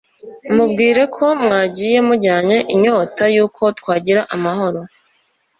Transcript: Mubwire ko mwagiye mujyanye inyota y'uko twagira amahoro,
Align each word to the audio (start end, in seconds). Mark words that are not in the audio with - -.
Mubwire 0.55 1.03
ko 1.15 1.25
mwagiye 1.43 1.97
mujyanye 2.07 2.57
inyota 2.73 3.23
y'uko 3.35 3.63
twagira 3.79 4.21
amahoro, 4.35 4.79